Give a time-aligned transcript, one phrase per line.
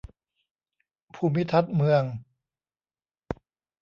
[1.15, 2.03] ภูมิทัศน์เมือง